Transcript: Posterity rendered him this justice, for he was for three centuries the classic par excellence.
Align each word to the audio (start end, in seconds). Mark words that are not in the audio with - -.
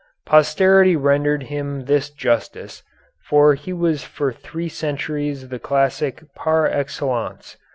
Posterity 0.25 0.95
rendered 0.95 1.43
him 1.43 1.85
this 1.85 2.09
justice, 2.09 2.81
for 3.25 3.53
he 3.53 3.71
was 3.71 4.03
for 4.03 4.31
three 4.33 4.67
centuries 4.67 5.49
the 5.49 5.59
classic 5.59 6.23
par 6.33 6.65
excellence. 6.65 7.55